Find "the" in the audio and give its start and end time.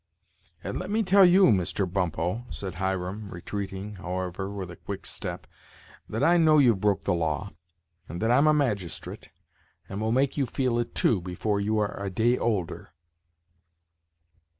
7.03-7.13